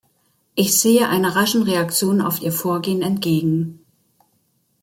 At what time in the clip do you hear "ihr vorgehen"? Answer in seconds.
2.41-3.03